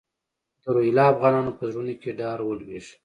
[0.61, 2.95] د روهیله افغانانو په زړونو کې ډار ولوېږي.